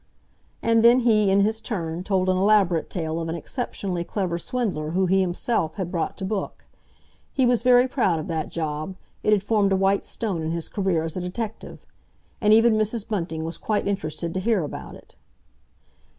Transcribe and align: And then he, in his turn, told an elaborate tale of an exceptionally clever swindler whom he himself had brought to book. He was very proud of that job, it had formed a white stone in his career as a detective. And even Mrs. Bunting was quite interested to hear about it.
And 0.63 0.83
then 0.83 1.01
he, 1.01 1.29
in 1.29 1.41
his 1.41 1.61
turn, 1.61 2.03
told 2.03 2.27
an 2.27 2.35
elaborate 2.35 2.89
tale 2.89 3.19
of 3.19 3.29
an 3.29 3.35
exceptionally 3.35 4.03
clever 4.03 4.39
swindler 4.39 4.89
whom 4.89 5.09
he 5.09 5.21
himself 5.21 5.75
had 5.75 5.91
brought 5.91 6.17
to 6.17 6.25
book. 6.25 6.65
He 7.31 7.45
was 7.45 7.61
very 7.61 7.87
proud 7.87 8.17
of 8.19 8.27
that 8.27 8.49
job, 8.49 8.95
it 9.21 9.31
had 9.31 9.43
formed 9.43 9.71
a 9.71 9.75
white 9.77 10.03
stone 10.03 10.41
in 10.41 10.49
his 10.49 10.69
career 10.69 11.03
as 11.03 11.15
a 11.17 11.21
detective. 11.21 11.85
And 12.41 12.51
even 12.51 12.73
Mrs. 12.73 13.07
Bunting 13.07 13.43
was 13.43 13.59
quite 13.59 13.87
interested 13.87 14.33
to 14.33 14.39
hear 14.39 14.63
about 14.63 14.95
it. 14.95 15.17